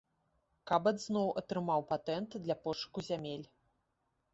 [0.71, 3.51] Кабат зноў атрымаў патэнт для пошуку зямель.